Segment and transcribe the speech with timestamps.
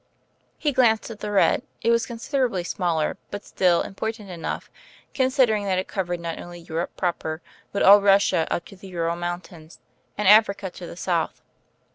[0.57, 4.71] He glanced at the red; it was considerably smaller, but still important enough,
[5.13, 7.39] considering that it covered not only Europe proper,
[7.71, 9.77] but all Russia up to the Ural Mountains,
[10.17, 11.43] and Africa to the south.